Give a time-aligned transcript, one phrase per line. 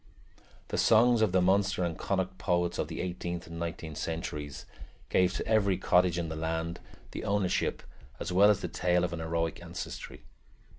[0.69, 4.65] The songs of the Munster and Connacht poets of the eighteenth and nineteenth centuries
[5.09, 6.79] gave to every cottage in the land
[7.11, 7.83] the ownership
[8.19, 10.25] as well as the tale of an heroic ancestry.